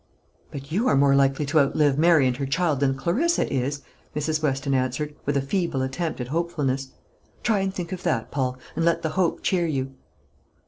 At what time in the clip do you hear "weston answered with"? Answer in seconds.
4.41-5.37